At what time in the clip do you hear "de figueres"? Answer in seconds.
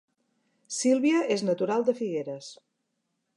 1.91-2.49